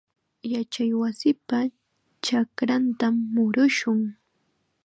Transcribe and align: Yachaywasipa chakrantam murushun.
Yachaywasipa 0.53 1.57
chakrantam 2.25 3.15
murushun. 3.33 3.99